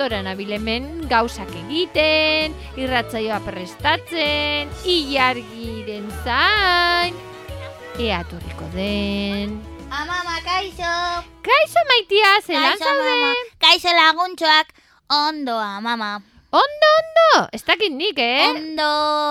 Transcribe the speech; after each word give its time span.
gustora 0.00 0.22
nabilemen 0.24 0.84
gauzak 1.10 1.50
egiten, 1.66 2.54
irratzaioa 2.80 3.36
prestatzen, 3.44 4.70
ilargiren 4.88 6.06
zain, 6.24 7.18
ea 8.00 8.22
turriko 8.30 8.64
den. 8.72 9.58
Amama, 9.92 10.40
kaixo! 10.46 10.94
Kaixo 11.44 11.84
maitia, 11.92 12.32
zelan 12.46 12.80
zaude? 12.80 13.44
Kaixo 13.60 13.92
laguntxoak, 13.92 14.72
ondo, 15.12 15.60
amama. 15.60 16.14
Ondo, 16.50 16.88
ondo, 16.98 17.48
ez 17.52 17.62
dakit 17.62 17.92
nik, 17.94 18.18
eh? 18.18 18.50
Ondo... 18.50 18.88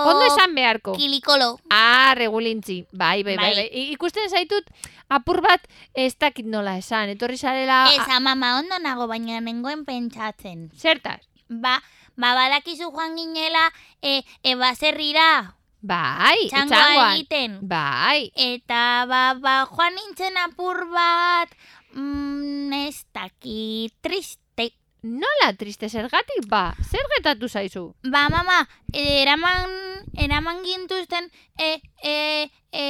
Ondo 0.08 0.24
esan 0.30 0.56
beharko. 0.56 0.96
Kilikolo. 0.96 1.60
Ah, 1.70 2.16
regulintzi. 2.16 2.86
Bai, 2.92 3.24
bai, 3.28 3.36
bai, 3.36 3.52
Bai. 3.52 3.68
bai. 3.68 3.84
Ikusten 3.92 4.32
zaitut, 4.32 4.64
apur 5.12 5.42
bat 5.44 5.68
ez 5.94 6.16
dakit 6.16 6.48
nola 6.48 6.78
esan. 6.80 7.12
Etorri 7.12 7.36
zarela... 7.36 7.90
Ez, 7.92 8.08
amama, 8.16 8.56
ondo 8.64 8.80
nago, 8.80 9.10
baina 9.12 9.44
nengoen 9.44 9.84
pentsatzen. 9.84 10.70
Zertaz? 10.80 11.20
Ba, 11.50 11.82
ba 12.16 12.34
badakizu 12.40 12.88
joan 12.88 13.20
ginela, 13.20 13.68
e, 14.00 14.24
e 14.44 14.56
baserrira, 14.56 15.60
Bai, 15.80 16.50
txangoa 16.52 17.14
egiten. 17.16 17.60
Bai, 17.64 18.32
Eta 18.36 19.06
ba, 19.08 19.32
ba, 19.40 19.62
joan 19.72 19.96
nintzen 19.96 20.36
apur 20.40 20.84
bat, 20.92 21.52
mm, 21.96 22.74
ez 22.88 23.04
dakit, 23.16 23.96
triste. 24.04 24.49
Nola 25.02 25.54
triste 25.58 25.90
zergatik, 25.90 26.48
ba, 26.48 26.76
zer 26.84 27.06
getatu 27.16 27.48
zaizu? 27.48 27.84
Ba, 28.04 28.28
mama, 28.30 28.68
e, 28.94 29.22
eraman, 29.22 29.76
eraman 30.18 30.64
gintuzten, 30.64 31.30
e, 31.58 31.82
e, 32.04 32.16
e, 32.72 32.86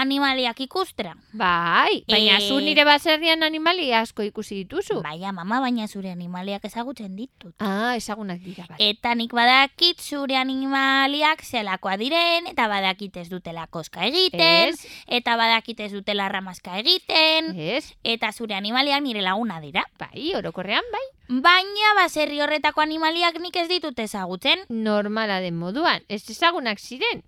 animaliak 0.00 0.58
ikustera. 0.60 1.14
Bai, 1.32 2.04
baina 2.10 2.38
Eh. 2.38 2.48
zu 2.48 2.60
nire 2.60 2.84
baserrian 2.84 3.42
animali 3.42 3.92
asko 3.94 4.22
ikusi 4.22 4.54
dituzu. 4.64 5.00
Baina, 5.02 5.32
mama, 5.32 5.60
baina 5.60 5.86
zure 5.88 6.10
animaliak 6.10 6.64
ezagutzen 6.64 7.16
ditut. 7.16 7.54
Ah, 7.58 7.94
ezagunak 7.96 8.40
dira, 8.40 8.66
bai. 8.68 8.76
Eta 8.90 9.14
nik 9.14 9.32
badakit 9.32 10.00
zure 10.00 10.36
animaliak 10.36 11.42
zelakoa 11.44 11.96
diren, 11.96 12.46
eta 12.50 12.66
badakit 12.68 13.16
ez 13.16 13.28
dutela 13.30 13.66
koska 13.66 14.04
egiten, 14.06 14.74
Ez, 14.74 14.86
eta 15.06 15.36
badakit 15.36 15.80
ez 15.80 15.92
dutela 15.92 16.28
ramazka 16.28 16.78
egiten, 16.78 17.54
ez, 17.58 17.94
eta 18.02 18.32
zure 18.32 18.54
animaliak 18.54 19.02
nire 19.02 19.22
laguna 19.22 19.60
dira. 19.60 19.84
bai, 19.98 20.34
orokorrean, 20.34 20.84
bai. 20.92 21.04
Baina 21.40 21.94
baserri 21.96 22.40
horretako 22.40 22.80
animaliak 22.82 23.38
nik 23.40 23.56
ez 23.56 23.68
ditut 23.68 23.98
ezagutzen. 23.98 24.58
Normala 24.68 25.40
den 25.40 25.56
moduan, 25.56 26.02
ez 26.08 26.28
ezagunak 26.28 26.78
ziren. 26.78 27.22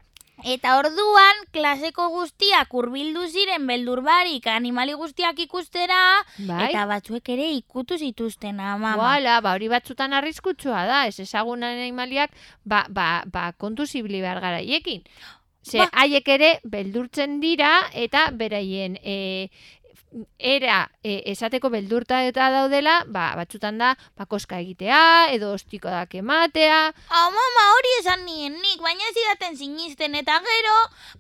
Eta 0.45 0.75
orduan, 0.77 1.39
klaseko 1.53 2.11
guztiak 2.13 2.75
hurbildu 2.77 3.25
ziren 3.29 3.65
beldur 3.67 4.03
barik 4.05 4.47
animali 4.53 4.93
guztiak 4.93 5.39
ikustera, 5.41 6.21
Bai, 6.37 6.69
eta 6.69 6.85
batzuek 6.87 7.29
ere 7.33 7.49
ikutu 7.57 7.97
zituzten 7.97 8.61
ama. 8.61 8.97
Wala, 9.01 9.41
ba, 9.41 9.55
hori 9.57 9.71
batzutan 9.73 10.13
arriskutsua 10.13 10.85
da, 10.87 11.07
ez 11.09 11.19
ezagun 11.25 11.65
animaliak, 11.65 12.37
ba, 12.65 12.85
ba, 12.91 13.25
ba, 13.33 13.53
kontu 13.57 13.87
zibili 13.87 14.21
behar 14.21 14.41
gara 14.45 14.61
haiekin. 14.61 15.03
Ze, 15.67 15.81
Ba. 15.81 15.89
haiek 16.05 16.29
ere 16.31 16.51
beldurtzen 16.63 17.41
dira, 17.43 17.89
eta 17.93 18.29
beraien 18.31 19.01
e, 19.03 19.49
era 20.39 20.91
e, 21.03 21.23
esateko 21.33 21.71
beldurta 21.73 22.23
eta 22.27 22.49
daudela, 22.55 23.03
ba, 23.07 23.29
batzutan 23.39 23.79
da, 23.79 23.95
ba, 24.17 24.27
koska 24.27 24.59
egitea, 24.63 25.33
edo 25.35 25.53
ostiko 25.55 25.93
dak 25.93 26.15
ematea, 26.15 26.81
Ah, 27.09 27.29
mama, 27.35 27.65
hori 27.77 27.95
esan 28.01 28.25
nien 28.27 28.57
nik, 28.61 28.81
baina 28.83 29.13
zidaten 29.13 29.57
sinisten 29.57 30.15
eta 30.15 30.39
gero, 30.45 30.77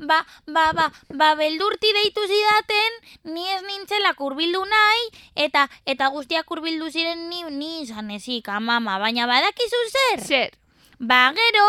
ba, 0.09 0.21
ba, 0.47 0.67
ba, 0.77 0.91
ba, 1.15 1.33
beldurti 1.39 1.93
deitu 2.01 2.27
zidaten, 2.27 3.01
ni 3.35 3.49
ez 3.55 3.63
nintzela 3.63 4.15
kurbildu 4.19 4.65
nahi, 4.65 5.09
eta 5.49 5.69
eta 5.87 6.11
guztiak 6.15 6.47
kurbildu 6.47 6.91
ziren 6.91 7.29
ni, 7.31 7.43
ni 7.51 7.83
izan 7.83 8.11
ezik, 8.11 8.49
amama, 8.49 8.99
baina 9.03 9.27
badakizu 9.31 9.83
zer? 9.91 10.25
zer? 10.27 10.66
Ba, 10.99 11.31
gero, 11.37 11.65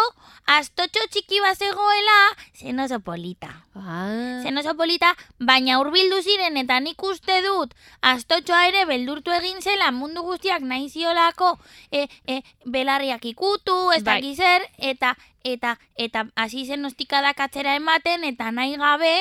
astotxo 0.48 1.02
txiki 1.12 1.42
bazegoela, 1.44 2.18
zen 2.56 2.80
oso 2.80 3.02
polita. 3.04 3.50
Ah, 3.76 4.40
Zen 4.42 4.58
oso 4.58 4.74
polita, 4.80 5.10
baina 5.38 5.80
hurbildu 5.82 6.22
ziren 6.24 6.56
eta 6.58 6.80
nik 6.80 7.04
uste 7.04 7.42
dut 7.44 7.76
astotxoa 8.02 8.62
ere 8.70 8.86
beldurtu 8.88 9.36
egin 9.36 9.60
zela 9.62 9.92
mundu 9.92 10.24
guztiak 10.24 10.64
nahi 10.64 10.88
ziolako 10.90 11.58
e, 11.92 12.08
e, 12.26 12.42
belarriak 12.66 13.26
ikutu, 13.26 13.76
ez 13.92 14.04
Bai. 14.04 14.22
dakiz 14.22 14.38
zer, 14.38 14.64
eta 14.78 15.18
eta 15.44 15.78
eta 15.96 16.26
hasi 16.36 16.66
zen 16.66 16.86
ostikadak 16.88 17.40
atzera 17.40 17.76
ematen 17.76 18.24
eta 18.24 18.52
nahi 18.52 18.80
gabe 18.80 19.14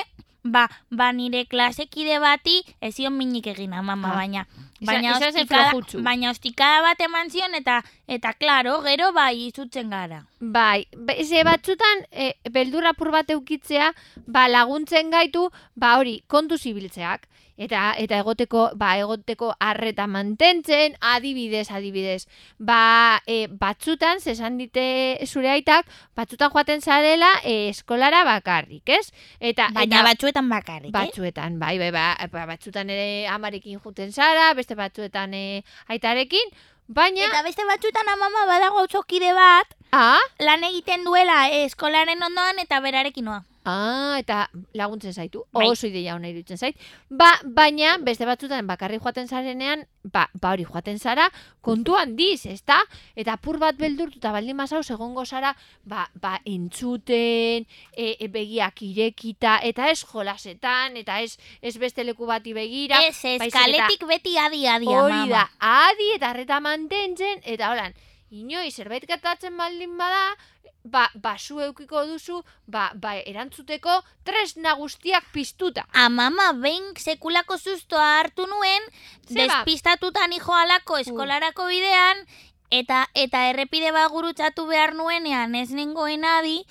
ba, 0.47 0.69
ba 0.91 1.13
nire 1.13 1.45
klasekide 1.47 2.19
bati 2.21 2.63
ez 2.81 2.95
zion 2.97 3.17
minik 3.17 3.47
egin 3.47 3.71
mama, 3.71 4.09
Ah. 4.13 4.15
baina 4.17 4.47
baina 4.81 5.19
zen 5.19 5.29
ostikada, 5.29 6.03
baina 6.05 6.31
ostikada 6.31 6.83
bat 6.83 7.01
eman 7.01 7.31
zion 7.31 7.55
eta 7.55 7.83
eta 8.07 8.33
claro, 8.35 8.81
gero 8.83 9.13
bai 9.13 9.47
izutzen 9.47 9.91
gara. 9.91 10.27
Bai, 10.41 10.87
ze 11.25 11.45
batzutan 11.45 12.05
e, 12.11 12.35
beldurrapur 12.51 13.11
bat 13.11 13.31
eukitzea, 13.31 13.93
ba 14.27 14.49
laguntzen 14.49 15.11
gaitu, 15.11 15.51
ba 15.75 15.97
hori, 15.97 16.23
kontu 16.27 16.59
zibiltzeak. 16.59 17.27
Eta 17.57 17.95
eta 17.97 18.19
egoteko, 18.21 18.71
ba 18.77 18.91
egoteko 19.01 19.55
arreta 19.61 20.07
mantentzen, 20.07 20.97
adibidez, 21.01 21.71
adibidez. 21.73 22.27
Ba, 22.59 23.23
e, 23.27 23.47
batzutan, 23.49 24.21
esan 24.21 24.59
dite 24.61 24.85
zure 25.27 25.51
aitak, 25.55 25.89
batzutan 26.17 26.53
joaten 26.53 26.85
zarela 26.85 27.33
e, 27.43 27.71
eskolara 27.71 28.25
bakarrik, 28.29 28.85
ez? 28.89 29.09
Eta, 29.41 29.71
Baina 29.73 30.03
eta 30.03 30.05
batzuetan 30.11 30.53
bakarrik, 30.53 30.93
eh? 30.93 30.97
batzuetan, 30.99 31.59
bai, 31.59 31.79
bai, 31.81 31.91
ba, 31.97 32.13
ba, 32.33 32.47
batzutan 32.53 32.93
ere 32.93 33.27
amarekin 33.33 33.81
juten 33.81 34.13
zara, 34.13 34.53
beste 34.55 34.77
batzuetan 34.77 35.33
e, 35.35 35.65
aitarekin, 35.89 36.53
baina, 36.87 37.25
Eta 37.25 37.43
beste 37.47 37.65
batzutan 37.69 38.13
amama 38.13 38.45
badago 38.53 38.85
autzokide 38.85 39.33
bat, 39.33 39.73
ah, 39.93 40.23
lan 40.41 40.65
egiten 40.65 41.05
duela 41.05 41.49
eh, 41.51 41.65
eskolaren 41.65 42.23
ondoan 42.23 42.59
eta 42.63 42.81
berarekin 42.81 43.25
noa. 43.25 43.45
Ah, 43.67 44.15
eta 44.21 44.45
laguntzen 44.79 45.11
zaitu. 45.11 45.43
Bai. 45.51 45.65
Oso 45.67 45.89
ideia 45.89 46.15
ona 46.15 46.29
iruditzen 46.31 46.61
zait. 46.61 46.77
Ba, 47.11 47.33
baina 47.43 47.97
beste 47.99 48.23
batzutan 48.29 48.69
bakarrik 48.69 49.03
joaten 49.03 49.27
zarenean, 49.27 49.83
ba, 50.05 50.29
ba 50.39 50.53
hori 50.55 50.63
joaten 50.69 51.01
zara 51.03 51.27
kontu 51.67 51.97
handiz, 51.99 52.47
ezta? 52.47 52.79
Eta 53.19 53.35
apur 53.35 53.59
bat 53.59 53.75
beldurtuta 53.75 54.31
baldin 54.31 54.55
mazau 54.55 54.85
egongo 54.87 55.27
zara, 55.27 55.51
ba, 55.83 56.07
ba 56.15 56.37
entzuten, 56.47 57.67
e, 57.91 58.15
e, 58.15 58.31
begiak 58.31 58.87
irekita, 58.87 59.59
eta 59.67 59.91
ez 59.91 60.05
jolasetan, 60.07 60.95
eta 61.03 61.19
ez, 61.27 61.35
ez 61.61 61.75
beste 61.83 62.07
leku 62.07 62.31
bati 62.31 62.55
begira. 62.55 63.03
Ez, 63.03 63.19
ez, 63.25 63.51
kaletik 63.51 64.07
beti 64.07 64.39
adi 64.39 64.63
adi 64.71 64.95
Hori 64.95 65.27
da, 65.35 65.49
adi 65.59 66.13
eta 66.15 66.31
arreta 66.31 66.63
mantentzen, 66.63 67.43
eta 67.43 67.75
holan, 67.75 67.99
inoi 68.31 68.71
zerbait 68.71 69.07
gertatzen 69.07 69.57
baldin 69.57 69.97
bada, 69.99 70.37
ba, 70.85 71.11
ba 71.15 71.37
zu 71.39 71.61
eukiko 71.61 72.05
duzu, 72.07 72.43
ba, 72.67 72.91
ba 72.95 73.17
erantzuteko 73.19 74.03
tresna 74.25 74.75
guztiak 74.79 75.25
piztuta. 75.33 75.87
Amama, 75.93 76.53
behin 76.53 76.93
sekulako 76.97 77.59
sustoa 77.59 78.19
hartu 78.21 78.47
nuen, 78.47 78.83
Ze 79.27 79.35
ba? 79.35 79.47
despistatutan 79.47 80.33
alako 80.33 80.99
eskolarako 80.99 81.67
bidean, 81.67 82.27
eta 82.71 83.07
eta 83.15 83.49
errepide 83.51 83.93
bat 83.93 84.11
gurutzatu 84.11 84.67
behar 84.67 84.95
nuenean 84.95 85.55
ez 85.55 85.71
nengoen 85.71 86.25
adi, 86.25 86.65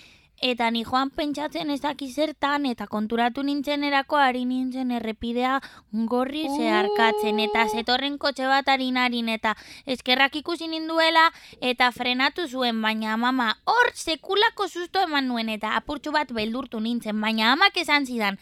eta 0.46 0.70
ni 0.72 0.84
joan 0.86 1.10
pentsatzen 1.10 1.72
ez 1.74 1.80
daki 1.82 2.08
zertan, 2.12 2.66
eta 2.70 2.86
konturatu 2.92 3.44
nintzen 3.44 3.84
erako 3.88 4.20
ari 4.22 4.44
nintzen 4.46 4.92
errepidea 4.94 5.56
gorri 6.12 6.44
zeharkatzen, 6.58 7.40
eta 7.48 7.66
zetorren 7.74 8.18
kotxe 8.22 8.46
bat 8.52 8.70
harin, 8.70 9.30
eta 9.30 9.56
eskerrak 9.86 10.36
ikusi 10.42 10.68
ninduela, 10.70 11.32
eta 11.62 11.92
frenatu 11.92 12.48
zuen, 12.48 12.82
baina 12.82 13.18
mama, 13.18 13.56
hor 13.66 13.92
sekulako 13.94 14.68
susto 14.68 15.02
eman 15.02 15.28
nuen, 15.28 15.50
eta 15.50 15.76
apurtxu 15.80 16.14
bat 16.14 16.32
beldurtu 16.32 16.80
nintzen, 16.80 17.20
baina 17.22 17.52
amak 17.54 17.78
esan 17.78 18.06
zidan, 18.06 18.38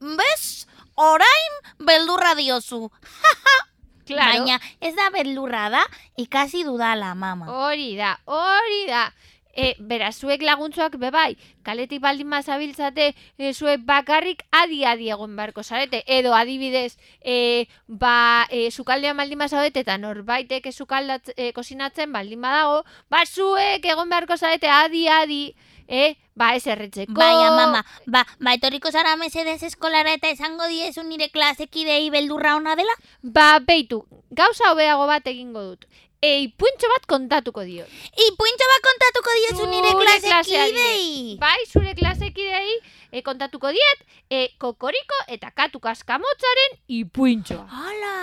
bez, 0.00 0.66
orain 0.96 1.60
beldurra 1.78 2.34
diozu. 2.34 2.88
Claro, 4.04 4.44
Baina 4.44 4.58
ez 4.84 4.90
da 4.98 5.06
beldurra 5.08 5.70
da, 5.72 5.80
ikasi 6.20 6.60
dudala, 6.66 7.14
mama. 7.16 7.46
hori 7.48 7.94
da, 7.96 8.10
hori 8.28 8.82
da. 8.90 9.06
E, 9.56 9.74
bera, 9.78 10.10
zuek 10.12 10.42
laguntzuak 10.42 10.96
bebai, 10.98 11.36
kaletik 11.62 12.02
baldin 12.02 12.28
mazabiltzate, 12.28 13.12
e, 13.38 13.52
zuek 13.54 13.84
bakarrik 13.86 14.42
adi-adi 14.50 15.10
egon 15.14 15.36
beharko 15.36 15.62
zarete. 15.62 16.02
Edo 16.06 16.34
adibidez, 16.34 16.98
e, 17.22 17.66
ba, 17.86 18.46
e, 18.50 18.70
sukaldean 18.70 19.16
baldin 19.16 19.38
mazaudete 19.38 19.84
eta 19.86 19.98
norbaitek 19.98 20.72
sukaldat 20.72 21.30
e, 21.36 21.52
kosinatzen 21.52 22.12
baldin 22.12 22.42
badago, 22.42 22.82
ba, 23.08 23.22
zuek 23.26 23.86
egon 23.86 24.10
beharko 24.10 24.36
zarete 24.36 24.68
adi-adi, 24.68 25.54
e, 25.88 26.16
ba, 26.34 26.54
ez 26.54 26.66
erretzeko. 26.66 27.14
Baina, 27.14 27.50
mama, 27.54 27.84
ba, 28.06 28.24
ba, 28.40 28.54
etorriko 28.58 28.90
zara 28.90 29.16
mesedez 29.20 29.62
eskolara 29.62 30.14
eta 30.16 30.30
esango 30.32 30.66
diezu 30.70 31.04
nire 31.06 31.30
klasekidei 31.30 32.08
beldurra 32.10 32.56
ona 32.56 32.76
dela? 32.76 32.94
Ba, 33.22 33.58
beitu, 33.60 34.04
gauza 34.30 34.72
hobeago 34.72 35.06
bat 35.10 35.26
egingo 35.30 35.62
dut. 35.62 35.86
Ei, 36.24 36.48
puntxo 36.56 36.88
bat 36.88 37.04
kontatuko 37.10 37.64
dio. 37.68 37.84
Ipuintxo 38.26 38.66
bat 38.70 38.84
kontatuko 38.86 39.32
diezu 39.38 39.66
nire 39.68 39.90
Zure 39.92 40.14
klasekidei. 40.24 41.36
Bai, 41.42 41.58
zure 41.68 41.92
klasekidei 41.98 42.78
e, 43.12 43.22
kontatuko 43.26 43.72
diet, 43.76 44.04
e, 44.32 44.46
kokoriko 44.62 45.20
eta 45.36 45.52
katu 45.52 45.82
kaskamotzaren 45.84 46.78
ipuintxoa. 47.00 47.66
Hala! 47.68 48.14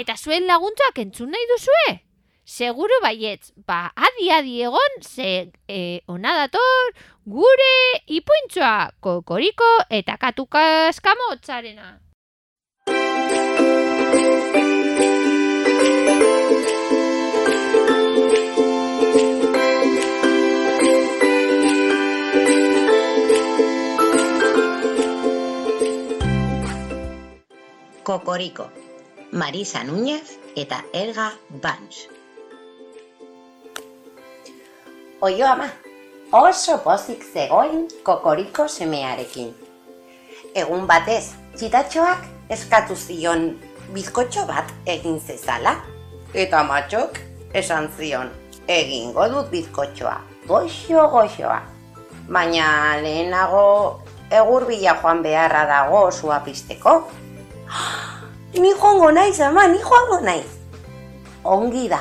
Eta 0.00 0.16
zuen 0.16 0.48
laguntzak 0.48 1.02
entzun 1.04 1.34
nahi 1.34 1.48
duzue? 1.52 1.98
Seguru 2.50 2.96
baietz, 3.04 3.52
ba, 3.68 3.90
adi-adi 4.08 4.62
egon, 4.66 5.00
ze 5.04 5.50
e, 5.68 5.80
ona 6.08 6.32
dator, 6.40 6.94
gure 7.28 7.74
ipuintzoa 8.08 8.94
kokoriko 9.04 9.68
eta 10.00 10.16
katuka 10.16 10.64
eskamotzarena. 10.88 11.98
Kokoriko, 28.10 28.66
Marisa 29.30 29.84
Núñez 29.84 30.34
eta 30.56 30.84
Elga 30.92 31.30
Bans. 31.62 32.08
Oio 35.20 35.46
ama, 35.46 35.68
oso 36.32 36.82
pozik 36.82 37.22
zegoen 37.22 37.86
kokoriko 38.02 38.66
semearekin. 38.66 39.54
Egun 40.58 40.88
batez, 40.90 41.36
txitatxoak 41.54 42.26
eskatu 42.50 42.98
zion 42.98 43.46
bizkotxo 43.94 44.42
bat 44.50 44.74
egin 44.90 45.22
zezala. 45.22 45.76
Eta 46.34 46.66
matxok 46.66 47.22
esan 47.54 47.86
zion, 47.94 48.34
egingo 48.66 49.30
dut 49.30 49.54
bizkotxoa, 49.54 50.18
goxo 50.50 51.06
goxoa. 51.14 51.62
Baina 52.26 52.98
lehenago 53.06 53.64
egur 54.42 54.66
bila 54.66 54.98
joan 54.98 55.22
beharra 55.22 55.66
dago 55.76 56.08
osua 56.10 56.42
pizteko. 56.42 57.04
Ni 58.54 58.72
joango 58.74 59.10
naiz, 59.12 59.40
ama, 59.40 59.66
ni 59.68 59.78
joango 59.78 60.20
naiz. 60.20 60.50
Ongi 61.44 61.88
da. 61.88 62.00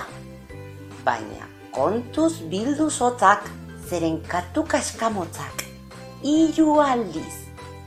Baina 1.06 1.48
kontuz 1.72 2.42
bildu 2.52 2.90
zotzak, 2.90 3.46
zeren 3.90 4.20
katuka 4.28 4.82
eskamotzak. 4.82 5.66
Iru 6.24 6.80
aldiz, 6.84 7.36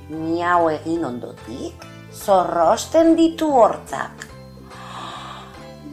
miau 0.09 0.71
egin 0.73 1.05
ondotik, 1.05 1.85
zorrosten 2.13 3.17
ditu 3.19 3.51
hortzak. 3.53 4.29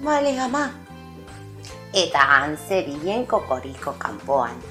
Bale, 0.04 0.36
ama. 0.40 0.70
Eta 1.94 2.22
antzebilen 2.44 3.26
kokoriko 3.28 3.96
kanpoan. 3.98 4.69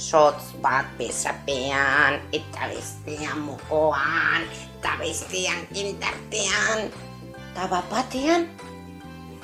Sotz 0.00 0.56
bat 0.64 0.88
bezapean, 0.96 2.24
eta 2.32 2.72
bestean 2.72 3.44
mokoan, 3.44 4.48
eta 4.80 4.96
bestean 4.96 5.68
kintartean. 5.76 6.88
Eta 7.36 7.66
bapatean, 7.68 8.48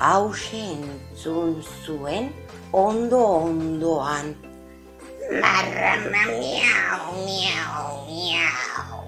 hause 0.01 0.57
entzun 0.73 1.61
zuen 1.85 2.33
ondo 2.73 3.21
ondoan. 3.45 4.33
Marrama 5.29 6.23
miau, 6.25 7.05
miau, 7.21 7.85
miau. 8.09 9.05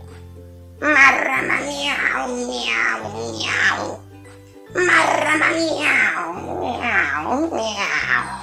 Marrama 0.77 1.57
miau, 1.65 2.29
miau, 2.45 3.01
miau. 3.17 3.81
Marrama 4.77 5.49
miau, 5.57 6.29
miau, 6.61 7.41
miau. 7.49 8.38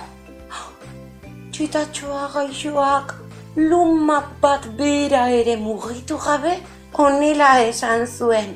Txitatxoa 1.57 2.25
gaixoak 2.35 3.13
luma 3.57 4.17
bat 4.41 4.65
bera 4.79 5.23
ere 5.33 5.55
mugitu 5.57 6.17
gabe 6.25 6.51
honela 6.93 7.47
esan 7.69 8.03
zuen. 8.07 8.51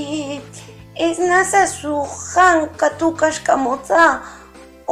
E, 0.00 0.02
ez 1.06 1.16
nazazu 1.30 2.02
jankatu 2.34 3.08
kaskamotza, 3.20 4.02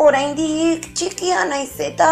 oraindik 0.05 0.87
txikia 0.97 1.43
naiz 1.51 1.77
eta 1.89 2.09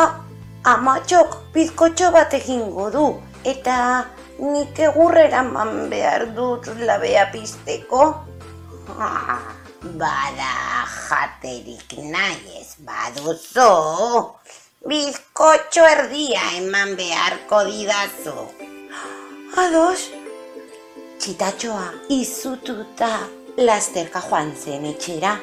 amatxok 0.72 1.38
bizkotxo 1.54 2.10
bat 2.16 2.36
egingo 2.40 2.90
du. 2.96 3.06
Eta 3.52 3.76
nik 4.40 4.82
egurrera 4.88 5.40
man 5.54 5.88
behar 5.94 6.26
dut 6.36 6.68
labea 6.88 7.30
pizteko. 7.32 8.02
Bada 10.04 10.52
jaterik 10.98 11.96
nahi 12.12 12.60
ez 12.60 12.76
baduzu. 12.90 13.72
Bizkotxo 14.82 15.84
erdia 15.86 16.40
eman 16.58 16.96
beharko 16.98 17.60
didazu. 17.68 18.32
Ados, 19.62 20.08
txitatxoa 21.22 21.84
izututa 22.10 23.10
lasterka 23.62 24.22
joan 24.24 24.50
zen 24.56 24.88
etxera 24.90 25.36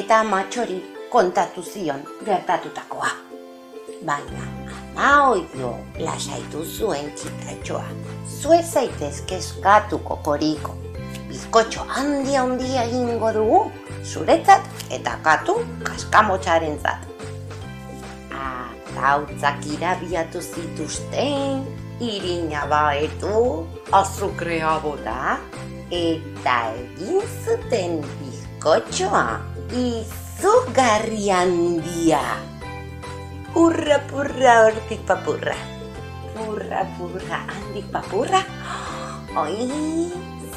eta 0.00 0.18
matxori 0.28 0.76
kontatu 1.14 1.64
zion 1.64 2.04
gertatutakoa. 2.26 3.08
Baina, 4.04 4.44
ama 4.74 5.30
oio 5.30 5.72
lasaitu 6.04 6.66
zuen 6.76 7.08
txitatxoa. 7.16 7.88
Zue 8.36 8.60
zaitez 8.62 9.24
eskatu 9.38 10.02
kokoriko. 10.10 10.76
Bizkotxo 11.32 11.88
handia 11.88 12.44
handia 12.44 12.84
egingo 12.84 13.32
dugu, 13.40 13.64
zuretzat 14.04 14.92
eta 15.00 15.16
katu 15.24 15.58
kaskamotxaren 15.88 16.78
zat. 16.84 17.13
Gautzak 18.94 19.64
irabiatu 19.74 20.40
zituzten, 20.40 21.64
irina 22.00 22.64
baetu, 22.70 23.66
azukrea 23.90 24.78
bota, 24.82 25.38
eta 25.90 26.56
egin 26.78 27.20
zuten 27.44 28.00
bizkotxoa 28.20 29.40
izugarri 29.74 31.30
handia. 31.30 32.22
Purra, 33.54 34.00
purra, 34.10 34.54
hortik 34.66 35.04
papurra. 35.06 35.58
Purra, 36.34 36.82
purra, 36.98 37.44
handik 37.50 37.86
papurra. 37.94 38.42
Oi, 39.38 39.68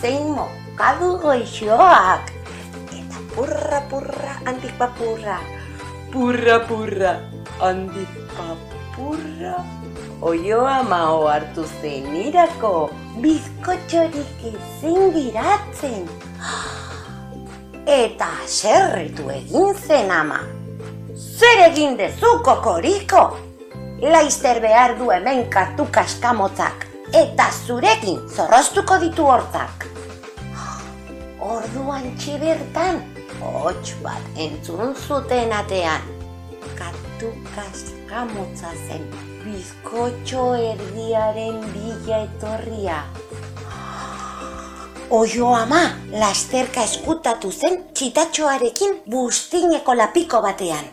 zein 0.01 0.33
mokadu 0.37 1.17
goixoak. 1.21 2.33
Eta 2.89 3.21
purra, 3.35 3.81
purra, 3.89 4.39
handik 4.45 4.73
papurra. 4.81 5.37
Purra, 6.17 6.65
purra, 6.65 7.11
handik 7.61 8.13
papurra. 8.33 9.57
Oio 10.25 10.63
amao 10.65 11.27
hartu 11.29 11.61
zenirako, 11.77 12.71
bizkotxorik 13.21 14.47
ezin 14.49 15.11
giratzen. 15.13 16.07
Eta 17.85 18.31
serritu 18.47 19.29
egin 19.29 19.77
zen 19.77 20.09
ama. 20.15 20.39
Zer 21.13 21.61
egin 21.67 21.93
dezu 22.01 22.33
kokoriko? 22.47 23.21
Laizter 24.01 24.57
behar 24.65 24.95
du 24.97 25.11
hemen 25.13 25.43
kartu 25.53 25.85
kaskamotzak, 25.99 26.87
eta 27.13 27.51
zurekin 27.67 28.25
zorroztuko 28.25 28.97
ditu 29.05 29.29
hortzak. 29.35 29.85
Orduan 31.53 32.09
txibertan, 32.17 33.03
hots 33.41 33.95
bat 34.03 34.23
entzun 34.35 34.95
zuten 34.95 35.53
atean. 35.53 36.01
Katu 36.77 37.31
kaskamotza 37.55 38.71
zen, 38.87 39.07
bizkotxo 39.43 40.53
erdiaren 40.71 41.59
bila 41.73 42.21
etorria. 42.27 43.01
Oio 45.09 45.53
ama, 45.55 45.83
lasterka 46.11 46.83
eskutatu 46.83 47.51
zen 47.51 47.77
txitatxoarekin 47.95 48.97
bustineko 49.11 49.95
lapiko 49.95 50.41
batean. 50.43 50.89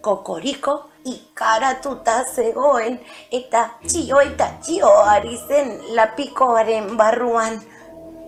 Kokoriko 0.00 0.76
ikaratuta 1.06 2.20
zegoen 2.34 3.00
eta 3.38 3.64
txio 3.86 4.20
eta 4.22 4.46
txio 4.62 4.92
ari 5.14 5.34
zen 5.48 5.72
lapikoaren 5.98 6.94
barruan. 7.00 7.58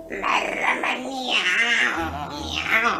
Marrama 0.08 1.04
miau, 1.04 2.32
miau, 2.32 2.92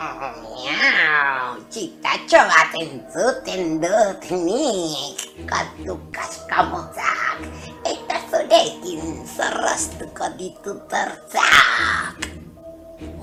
miau, 0.45 1.57
txitatxo 1.73 2.37
bat 2.51 2.75
entzuten 2.77 3.81
dut 3.81 4.27
nik, 4.29 5.17
katu 5.49 5.97
kaskamotzak, 6.13 7.41
eta 7.89 8.19
zurekin 8.29 9.25
zorroztuko 9.25 10.29
ditut 10.37 10.93
hortzak. 10.93 12.29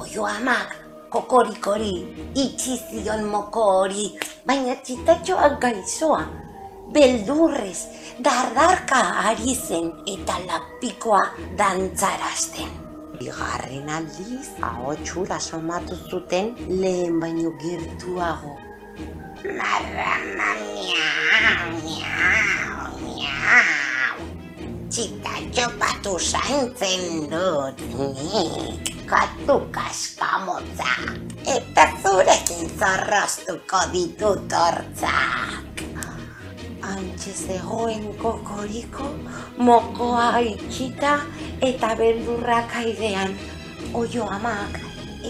Oio 0.02 0.26
amak, 0.34 0.74
kokorikori, 1.14 2.10
itxi 2.34 2.80
zion 2.90 3.30
moko 3.30 3.68
hori, 3.84 4.08
baina 4.50 4.74
txitatxoak 4.82 5.62
gaixoa, 5.62 6.24
beldurrez, 6.90 7.86
dardarka 8.18 9.30
ari 9.30 9.54
zen 9.54 9.94
eta 10.10 10.42
lapikoa 10.50 11.22
dantzarazten. 11.54 12.85
Bigarren 13.20 13.90
aldiz, 13.98 14.50
ahotxura 14.62 15.40
somatu 15.40 15.96
zuten 16.10 16.54
lehen 16.82 17.20
baino 17.20 17.52
gertuago. 17.62 18.56
Marrama 19.60 20.50
miau, 21.84 22.92
miau. 23.04 24.26
Txitatxo 24.90 25.68
batu 25.82 26.16
zaintzen 26.32 27.30
dut 27.32 27.86
nik, 27.98 28.92
katu 29.12 29.60
kaskamotzak. 29.76 31.26
eta 31.46 31.86
zurekin 32.02 32.66
zorroztuko 32.80 33.82
ditut 33.94 34.50
hortzak. 34.50 35.65
Antxe 36.86 37.32
zegoen 37.34 38.04
kokoriko, 38.22 39.08
mokoa 39.58 40.38
itxita 40.38 41.14
eta 41.62 41.96
beldurrak 41.98 42.76
airean. 42.82 43.34
Oio 43.98 44.28
amak, 44.30 44.78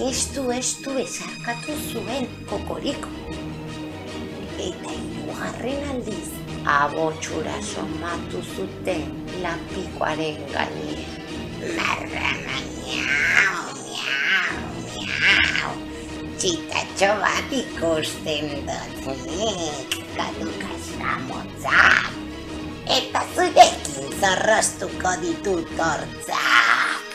estu 0.09 0.49
estu 0.51 0.97
esarkatu 0.99 1.77
zuen 1.91 2.27
kokoriko. 2.49 3.07
Eta 4.67 4.91
hirugarren 4.97 5.87
aldiz, 5.93 6.27
abotxura 6.75 7.55
somatu 7.71 8.43
zuten 8.55 9.07
lapikoaren 9.41 10.43
gainean. 10.51 11.07
Marrana, 11.79 12.59
miau, 12.83 13.63
miau, 13.87 14.59
miau. 15.23 15.75
Txitatxo 16.35 17.13
bat 17.23 17.59
ikusten 17.63 18.65
dut 18.67 19.27
nik, 19.29 20.01
katu 20.17 20.51
kaskamotzak. 21.05 22.13
Eta 22.85 23.21
zurekin 23.35 24.09
zorroztuko 24.19 25.11
ditut 25.21 25.69
hortzak. 25.77 27.05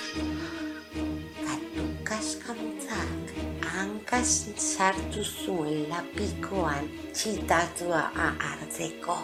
Katu 1.44 1.85
kaskamotzak 2.04 3.35
hankas 3.73 4.50
sartu 4.56 5.25
zuen 5.25 5.88
lapikoan 5.90 6.88
txitatua 7.14 8.02
hartzeko. 8.14 9.18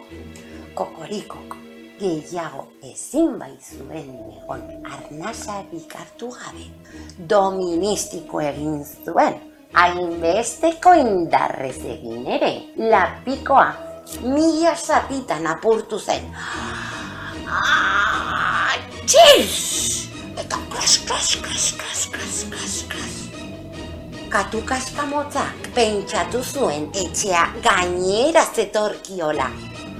Kokorikok 0.75 1.57
gehiago 2.01 2.69
ezin 2.85 3.39
baizuen 3.39 4.11
egon 4.37 4.63
arnasarik 4.85 5.95
hartu 5.95 6.31
gabe. 6.31 6.69
Doministiko 7.19 8.43
egin 8.45 8.85
zuen, 8.85 9.41
hainbesteko 9.73 10.93
indarrez 11.01 11.79
egin 11.97 12.29
ere, 12.37 12.53
lapikoa 12.77 13.86
mila 14.23 14.75
zatitan 14.75 15.47
apurtu 15.47 15.99
zen. 15.99 16.31
Ah, 17.49 18.75
Txiz! 19.07 20.11
Eta 20.37 20.59
klas, 20.71 20.99
klas, 21.07 21.37
klas, 21.43 21.67
klas, 21.79 22.01
klas, 22.13 22.39
klas, 22.51 22.77
klas. 22.91 23.15
Katu 24.31 24.61
kaskamotzak 24.67 25.71
pentsatu 25.75 26.43
zuen 26.43 26.89
etxea 26.95 27.45
gainera 27.65 28.45
zetorkiola. 28.55 29.49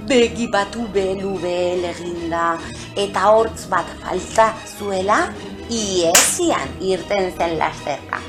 Begi 0.07 0.47
batu 0.51 0.87
belu 0.93 1.35
behel 1.43 1.87
eginda 1.91 2.57
eta 2.95 3.27
hortz 3.31 3.67
bat 3.71 3.87
falta 4.03 4.51
zuela 4.77 5.21
iesian 5.71 6.75
irten 6.79 7.31
zen 7.37 7.57
lasterka. 7.59 8.21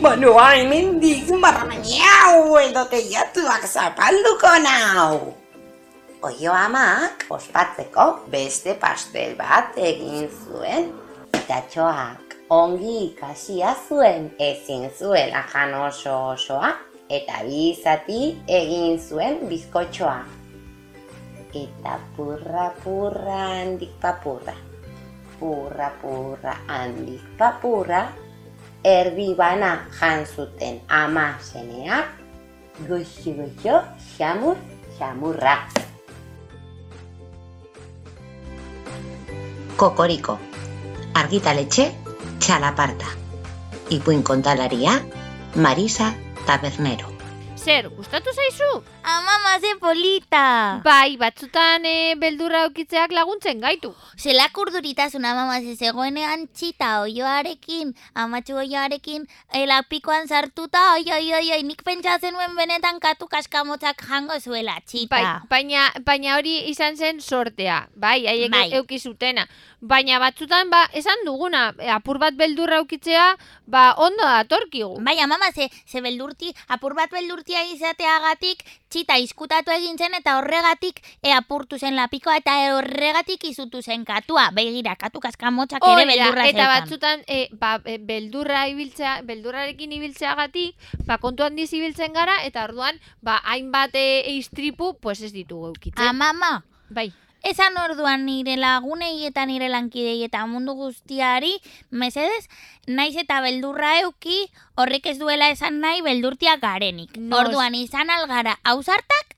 Bueno, 0.00 0.36
hemendik 0.38 1.28
marramainau 1.34 2.56
edo 2.62 2.84
teiatuak 2.86 3.66
zapalduko 3.66 4.52
nau. 4.62 5.34
Oio 6.22 6.52
amak 6.52 7.26
ospatzeko 7.30 8.04
beste 8.30 8.74
pastel 8.74 9.36
bat 9.38 9.76
egin 9.76 10.28
zuen. 10.28 10.90
Itatxoak 11.34 12.36
ongi 12.50 12.94
ikasia 13.10 13.74
zuen 13.88 14.30
ezin 14.38 14.88
zuela 14.98 15.44
jan 15.52 15.74
oso 15.74 16.14
osoa 16.34 16.72
eta 17.08 17.42
bi 17.46 17.74
zati 17.82 18.20
egin 18.46 18.98
zuen 18.98 19.42
bizkotxoa. 19.48 20.20
Eta 21.64 21.98
purra 22.16 22.70
purra 22.84 23.42
handik 23.56 23.94
papurra. 24.00 24.56
Purra 25.40 25.92
purra 26.02 26.56
handik 26.68 27.22
papurra. 27.38 28.06
Erdi 28.84 29.34
bana 29.34 29.88
jan 30.00 30.24
zuten 30.26 30.80
ama 30.88 31.34
semeak. 31.42 32.06
Goxo 32.88 33.32
goxo, 33.34 33.82
xamur, 34.14 34.56
xamurra. 34.98 35.56
Kokoriko, 39.76 40.38
argitaletxe, 41.14 41.90
txalaparta. 42.38 43.06
Ipuin 43.90 44.22
kontalaria, 44.22 45.00
Marisa 45.56 46.14
Tabernero. 46.46 47.10
Zer, 47.56 47.88
gustatu 47.90 48.30
zaizu? 48.30 48.82
Amama, 49.08 49.58
ze 49.58 49.72
polita! 49.80 50.82
Bai, 50.84 51.16
batzutan 51.16 51.84
e, 51.88 52.14
beldurra 52.20 52.66
aukitzeak 52.66 53.14
laguntzen 53.16 53.62
gaitu. 53.62 53.94
Zelak 54.20 54.58
urduritasuna 54.60 55.30
mama 55.32 55.62
ze 55.64 55.76
zegoenean 55.80 56.44
txita 56.52 56.90
oioarekin, 57.06 57.94
amatxu 58.12 58.58
oioarekin, 58.60 59.24
elapikoan 59.56 60.28
sartuta, 60.28 60.82
oi, 60.98 61.06
oi, 61.08 61.24
oi, 61.38 61.46
oi, 61.56 61.62
nik 61.64 61.80
pentsatzen 61.86 62.36
nuen 62.36 62.52
benetan 62.58 63.00
katu 63.00 63.30
kaskamotzak 63.32 64.04
jango 64.10 64.36
zuela, 64.44 64.76
txita. 64.84 65.16
Bai, 65.16 65.24
baina, 65.54 65.86
baina 66.04 66.36
hori 66.36 66.58
izan 66.68 67.00
zen 67.00 67.24
sortea, 67.24 67.86
bai, 67.96 68.26
haiek 68.26 68.52
Bai. 68.52 68.66
euki 68.76 69.00
zutena. 69.00 69.46
Baina 69.80 70.18
batzutan, 70.20 70.68
ba, 70.68 70.82
esan 70.92 71.24
duguna, 71.24 71.70
e, 71.80 71.88
apur 71.96 72.20
bat 72.20 72.36
beldurra 72.36 72.82
aukitzea, 72.82 73.38
ba, 73.64 73.94
ondo 73.96 74.28
datorkigu. 74.28 75.00
Bai, 75.00 75.16
mama, 75.24 75.48
ze, 75.54 75.70
ze 75.86 76.04
beldurti, 76.04 76.52
apur 76.68 76.92
bat 76.98 77.08
beldurtia 77.14 77.64
izateagatik, 77.72 78.66
txita 78.90 78.97
izkutatu 79.18 79.70
egin 79.70 79.98
zen 79.98 80.14
eta 80.14 80.38
horregatik 80.38 81.00
e, 81.22 81.32
apurtu 81.32 81.78
zen 81.78 81.96
lapikoa 81.96 82.36
eta 82.40 82.56
horregatik 82.74 83.44
izutu 83.44 83.82
zen 83.82 84.04
katua. 84.04 84.50
Begira, 84.56 84.96
katu 84.96 85.20
kaskamotzak 85.20 85.84
ere 85.84 85.92
Hori 85.92 86.04
da, 86.04 86.24
beldurra 86.24 86.46
eta 86.48 86.58
zeukan. 86.58 86.74
batzutan 86.74 87.22
e, 87.26 87.48
ba, 87.52 87.78
beldurra 88.00 88.66
ibiltzea, 88.68 89.22
beldurrarekin 89.28 89.92
ibiltzeagatik, 89.92 90.74
ba, 91.06 91.18
kontu 91.18 91.44
handiz 91.44 91.72
ibiltzen 91.72 92.12
gara, 92.12 92.42
eta 92.44 92.64
orduan, 92.64 92.98
ba, 93.22 93.38
hainbat 93.44 93.94
e, 93.94 94.24
istripu, 94.36 94.94
pues 95.00 95.20
ez 95.22 95.32
ditugu 95.32 95.72
eukitzen. 95.72 96.06
Amama, 96.06 96.64
bai, 96.90 97.12
Esan 97.46 97.76
orduan 97.78 98.26
nire 98.26 98.56
lagunei 98.58 99.24
eta 99.26 99.46
nire 99.46 99.68
lankidei 99.70 100.24
eta 100.26 100.44
mundu 100.46 100.74
guztiari, 100.74 101.54
mesedez, 101.90 102.48
naiz 102.86 103.14
eta 103.16 103.40
beldurra 103.44 104.00
euki, 104.02 104.48
horrek 104.74 105.06
ez 105.06 105.18
duela 105.18 105.50
esan 105.54 105.80
nahi 105.80 106.02
beldurtia 106.02 106.56
garenik. 106.58 107.16
Nos. 107.16 107.38
Orduan 107.38 107.78
izan 107.78 108.10
algara 108.10 108.58
ausartak, 108.64 109.37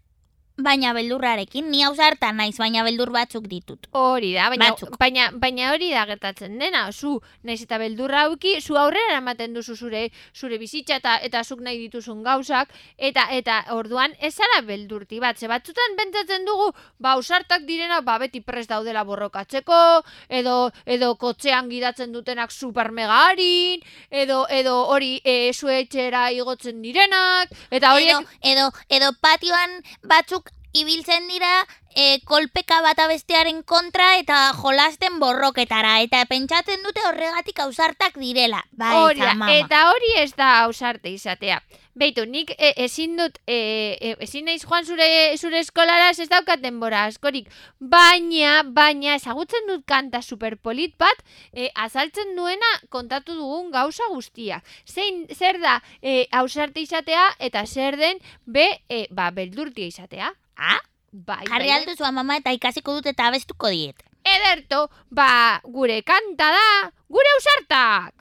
baina 0.62 0.93
beldurrarekin, 0.97 1.71
ni 1.71 1.83
ausarta 1.85 2.33
naiz, 2.33 2.57
baina 2.59 2.85
beldur 2.85 3.11
batzuk 3.14 3.47
ditut. 3.49 3.87
hori 3.93 4.33
da, 4.35 4.49
baina, 4.50 4.71
Batzuk. 4.71 4.97
baina, 4.99 5.31
baina 5.33 5.73
hori 5.73 5.90
da 5.90 6.05
gertatzen 6.07 6.59
dena, 6.59 6.90
zu, 6.93 7.21
naiz 7.43 7.61
eta 7.62 7.79
beldurra 7.79 8.25
auki, 8.29 8.61
zu 8.61 8.76
aurrera 8.76 9.19
ematen 9.19 9.55
duzu 9.55 9.76
zure 9.76 10.11
zure 10.35 10.59
bizitza 10.59 10.97
eta 10.97 11.17
eta 11.23 11.43
zuk 11.45 11.61
nahi 11.61 11.79
dituzun 11.79 12.23
gauzak, 12.23 12.69
eta 12.99 13.26
eta 13.33 13.64
orduan 13.76 14.14
ez 14.21 14.35
zara 14.35 14.61
beldurti 14.67 15.21
bat, 15.21 15.38
ze 15.38 15.49
batzutan 15.49 15.97
pentsatzen 15.97 16.45
dugu, 16.45 16.71
ba, 16.99 17.12
ausartak 17.12 17.67
direna, 17.67 18.00
ba, 18.00 18.19
beti 18.19 18.40
prest 18.40 18.71
daudela 18.71 19.05
borrokatzeko, 19.05 20.02
edo, 20.29 20.71
edo 20.87 21.14
kotzean 21.17 21.69
gidatzen 21.69 22.12
dutenak 22.12 22.52
super 22.52 22.90
mega 22.93 23.26
harin, 23.29 23.81
edo, 24.11 24.47
edo 24.50 24.76
hori 24.95 25.21
e, 25.25 25.52
zuetxera 25.52 26.31
igotzen 26.33 26.83
direnak, 26.83 27.50
eta 27.71 27.95
horiek... 27.95 28.11
Edo, 28.11 28.50
edo, 28.50 28.71
edo 28.88 29.11
patioan 29.23 29.76
batzuk 30.02 30.50
ibiltzen 30.73 31.29
dira 31.29 31.67
e, 31.95 32.21
kolpeka 32.25 32.81
bata 32.83 33.09
bestearen 33.11 33.62
kontra 33.62 34.15
eta 34.21 34.53
jolasten 34.61 35.19
borroketara. 35.23 35.99
Eta 36.07 36.25
pentsatzen 36.31 36.83
dute 36.87 37.03
horregatik 37.09 37.61
ausartak 37.67 38.19
direla. 38.21 38.62
Bai, 38.73 38.95
Hori 38.97 39.21
da, 39.25 39.53
eta 39.59 39.85
hori 39.91 40.17
ez 40.23 40.33
da 40.37 40.61
ausarte 40.65 41.11
izatea. 41.11 41.61
Beitu, 42.00 42.23
nik 42.25 42.53
e, 42.55 42.71
ezin 42.85 43.17
dut, 43.19 43.41
e, 43.50 43.99
e, 43.99 44.12
ezin 44.25 44.47
naiz 44.47 44.62
joan 44.62 44.87
zure, 44.87 45.07
zure 45.37 45.59
eskolara 45.59 46.12
ez 46.15 46.29
daukat 46.31 46.62
denbora 46.62 47.03
askorik, 47.11 47.50
baina, 47.81 48.62
baina, 48.62 49.17
ezagutzen 49.19 49.67
dut 49.69 49.83
kanta 49.91 50.23
superpolit 50.23 50.95
bat, 51.03 51.25
e, 51.53 51.69
azaltzen 51.75 52.37
duena 52.39 52.71
kontatu 52.95 53.35
dugun 53.35 53.73
gauza 53.75 54.07
guztia. 54.15 54.62
Zein, 54.87 55.27
zer 55.35 55.59
da 55.61 55.81
e, 56.00 56.29
ausarte 56.31 56.81
izatea 56.81 57.27
eta 57.50 57.67
zer 57.67 57.99
den 57.99 58.23
be, 58.47 58.71
e, 58.89 59.09
ba, 59.11 59.33
beldurtia 59.35 59.91
izatea. 59.91 60.31
Ah, 60.61 60.79
Bai, 61.11 61.43
jarri 61.49 61.71
bai, 61.73 61.76
alduzu 61.81 62.07
mama 62.14 62.37
eta 62.38 62.52
ikasiko 62.55 62.95
dut 62.99 63.07
eta 63.11 63.26
abestuko 63.31 63.71
diet. 63.73 64.05
Ederto, 64.23 64.85
ba, 65.11 65.59
gure 65.64 66.02
kanta 66.06 66.50
da, 66.54 66.67
gure 67.08 67.32
ausartak! 67.39 68.13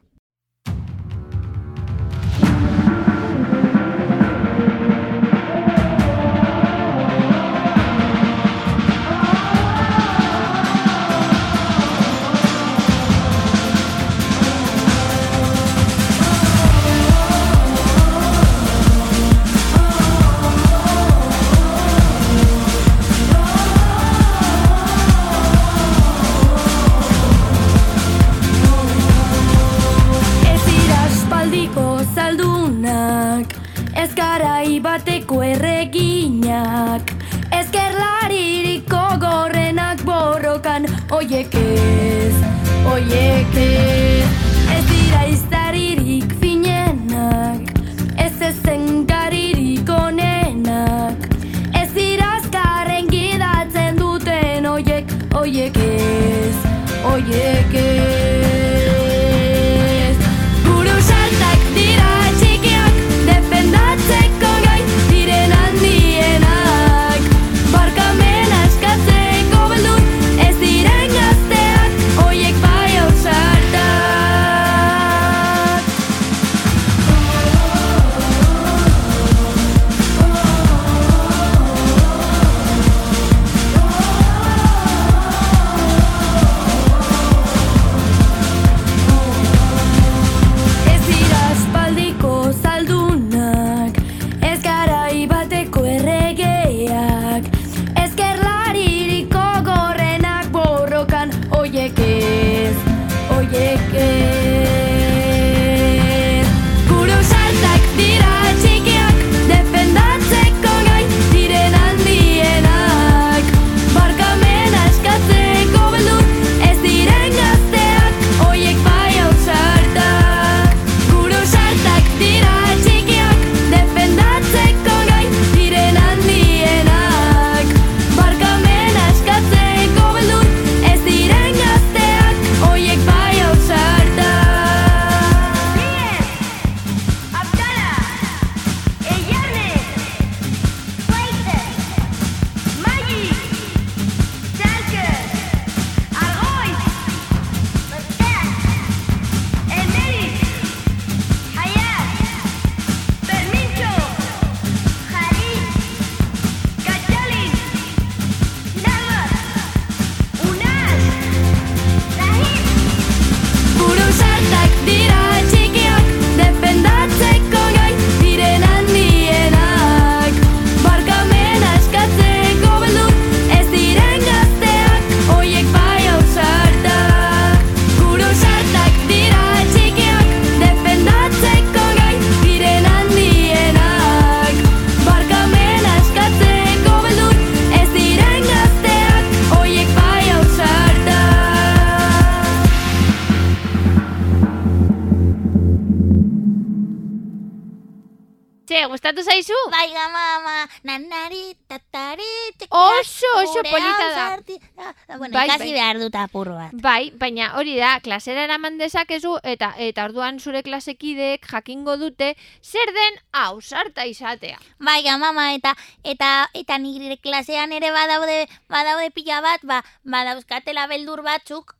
Txe, 198.69 198.83
gustatu 198.85 199.23
zaizu? 199.25 199.55
Bai, 199.73 199.87
mama, 199.97 200.67
nanari, 200.85 201.55
tatari, 201.65 202.27
txekia, 202.53 202.77
Oso, 202.77 203.29
oso 203.41 203.63
polita 203.65 204.09
da. 204.13 204.25
ausarti- 204.37 204.59
Ah, 204.77 205.17
Bueno, 205.17 205.33
Bai, 205.33 205.47
ikasi 205.47 205.63
bai. 205.63 205.71
behar 205.73 205.97
dut 205.97 206.13
apur 206.15 206.49
bat. 206.53 206.69
Bai, 206.73 207.09
baina 207.17 207.47
hori 207.57 207.75
da, 207.79 207.99
klasera 207.99 208.43
eraman 208.43 208.77
dezakezu 208.77 209.39
eta 209.43 209.73
eta 209.77 210.03
orduan 210.05 210.37
zure 210.39 210.61
klasekideek 210.61 211.47
jakingo 211.49 211.97
dute 211.97 212.35
zer 212.61 212.93
den 212.93 213.17
ausarta 213.33 214.05
izatea. 214.05 214.59
Bai, 214.77 215.01
mama, 215.17 215.53
eta 215.55 215.73
eta 216.03 216.47
eta 216.53 216.77
nire 216.77 217.17
klasean 217.17 217.71
ere 217.73 217.89
badaude 217.89 218.47
badaude 218.69 219.09
pila 219.09 219.41
bat, 219.41 219.61
ba 219.63 219.83
badauzkatela 220.05 220.85
beldur 220.85 221.23
batzuk 221.23 221.73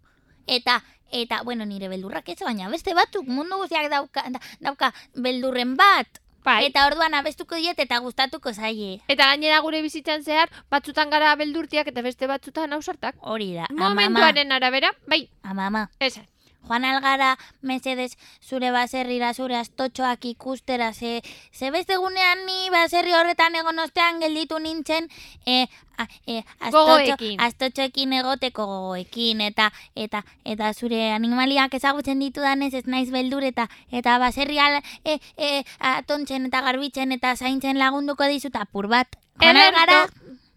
eta 0.47 0.81
eta 1.11 1.43
bueno, 1.43 1.65
nire 1.65 1.87
beldurrak 1.87 2.29
ez 2.29 2.39
baina 2.39 2.67
beste 2.69 2.95
batzuk 2.95 3.27
mundu 3.27 3.57
guztiak 3.57 3.91
dauka 3.91 4.23
da- 4.29 4.41
dauka 4.59 4.91
beldurren 5.13 5.75
bat. 5.77 6.07
Bai. 6.49 6.65
Eta 6.65 6.87
orduan 6.89 7.13
abestuko 7.13 7.59
diet 7.61 7.77
eta 7.83 7.99
gustatuko 8.01 8.53
zaie. 8.53 8.95
Eta 9.07 9.27
gainera 9.29 9.59
gure 9.65 9.83
bizitzan 9.85 10.23
zehar, 10.25 10.49
batzutan 10.73 11.13
gara 11.13 11.35
beldurtiak 11.37 11.91
eta 11.93 12.01
beste 12.01 12.29
batzutan 12.31 12.73
ausartak. 12.73 13.19
Hori 13.21 13.51
da. 13.59 13.69
Momentuaren 13.83 14.57
arabera, 14.57 14.89
bai, 15.05 15.27
amama. 15.43 15.89
esan. 15.99 16.25
Joan 16.67 16.85
algara, 16.85 17.37
mesedes, 17.61 18.17
zure 18.41 18.71
baserrira, 18.71 19.33
zure 19.33 19.55
astotxoak 19.57 20.25
ikustera, 20.25 20.93
ze, 20.93 21.21
ze 21.51 21.71
beste 21.71 21.93
egunean 21.93 22.45
ni 22.45 22.69
baserri 22.69 23.13
horretan 23.13 23.55
egon 23.55 23.79
ostean 23.79 24.19
gelditu 24.19 24.59
nintzen, 24.59 25.09
e, 25.45 25.65
a, 25.97 26.07
e, 26.27 26.43
astotxo, 26.59 27.17
astotxoekin 27.47 28.13
egoteko 28.19 28.65
gogoekin, 28.65 29.41
eta 29.41 29.71
eta 29.95 30.23
eta 30.45 30.73
zure 30.73 31.11
animaliak 31.11 31.73
ezagutzen 31.73 32.19
ditudanez 32.19 32.73
ez 32.73 32.85
naiz 32.85 33.09
beldur, 33.09 33.43
eta 33.43 33.69
eta 33.89 34.19
baserri 34.21 34.59
al, 34.59 34.81
e, 35.03 35.19
e, 35.37 35.63
atontzen 35.79 36.51
eta 36.51 36.61
garbitzen 36.61 37.11
eta 37.17 37.35
zaintzen 37.35 37.79
lagunduko 37.79 38.29
dizut 38.29 38.55
apur 38.55 38.87
bat. 38.87 39.17
Joan 39.41 39.57
algara. 39.57 40.03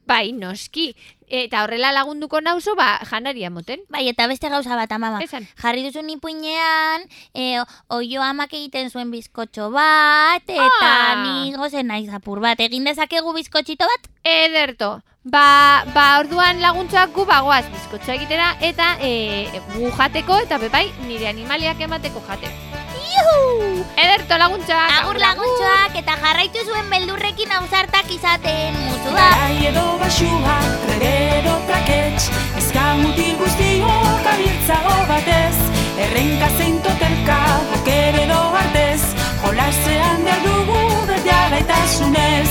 Bai, 0.07 0.33
noski. 0.33 0.95
Eta 1.33 1.63
horrela 1.65 1.93
lagunduko 1.93 2.41
nauzu, 2.43 2.75
ba, 2.77 2.99
janaria 3.09 3.49
moten. 3.51 3.81
bai, 3.89 4.09
eta 4.09 4.27
beste 4.27 4.49
gauza 4.51 4.77
bat, 4.77 4.91
amama. 4.93 5.23
Esan. 5.23 5.47
jarri 5.57 5.83
duzu 5.83 6.01
ipuinean, 6.07 7.07
e, 7.33 7.63
oio 7.89 8.23
amak 8.23 8.53
egiten 8.53 8.91
zuen 8.91 9.11
bizkotxo 9.11 9.71
bat, 9.71 10.43
eta 10.47 10.69
Ah. 10.83 11.23
ni 11.23 11.53
gozen 11.55 11.87
naiz 11.87 12.13
apur 12.13 12.41
bat. 12.41 12.61
Egin 12.61 12.85
dezakegu 12.85 13.33
bizkotxito 13.33 13.87
bat? 13.87 14.11
Ederto. 14.25 15.01
Ba, 15.25 15.85
ba 15.95 16.19
orduan 16.19 16.61
laguntzak 16.61 17.13
gu 17.15 17.25
bagoaz 17.25 17.65
bizkotxo 17.71 18.13
egitera 18.13 18.57
eta 18.61 18.97
e, 19.01 19.49
gu 19.77 19.91
jateko 19.97 20.41
eta 20.41 20.59
bebai 20.59 20.91
nire 21.07 21.29
animaliak 21.29 21.81
emateko 21.81 22.21
jate. 22.27 22.82
Juhu! 23.11 23.85
Ederto 23.97 24.39
laguntzak. 24.39 24.95
Agur 25.03 25.19
laguntxoak 25.23 25.99
eta 26.03 26.17
jarraitu 26.25 26.65
zuen 26.67 26.89
beldurrekin 26.93 27.53
ausartak 27.59 28.11
izaten 28.15 28.79
musu 28.87 29.11
da. 29.17 29.29
Garai 29.35 29.67
edo 29.73 29.87
basua, 30.01 30.57
edo 31.03 31.55
trakets 31.67 32.31
Ezka 32.61 32.85
mutil 33.01 33.35
guztiok 33.41 34.29
abiltzago 34.33 34.97
batez 35.11 35.57
Errenka 36.05 36.49
zein 36.59 36.79
totelka, 36.85 37.39
oker 37.79 38.21
edo 38.23 38.41
artez 38.63 39.03
Jolasean 39.43 40.25
behar 40.27 40.43
dugu 40.47 40.81
beti 41.11 41.35
alaitasunez 41.39 42.49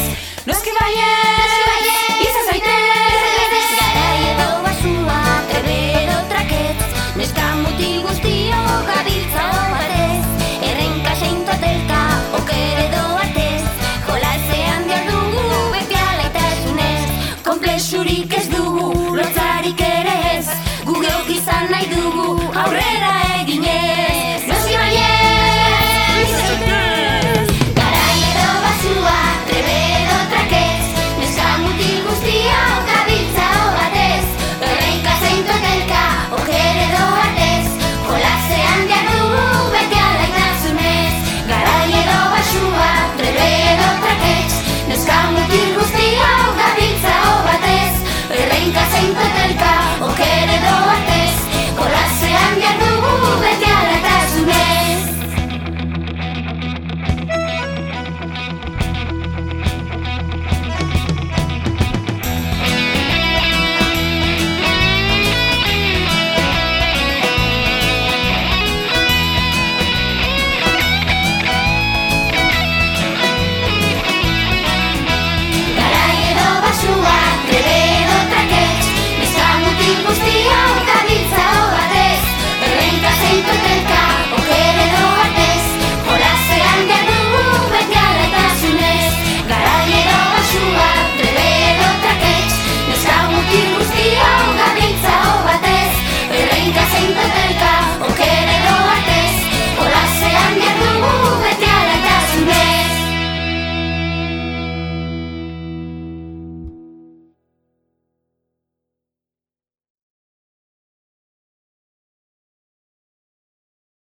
Noski 0.49 0.75
baiez, 0.77 1.47
izan 1.47 1.67
zaitez 1.71 2.00